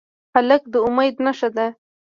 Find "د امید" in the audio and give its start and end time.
0.73-1.15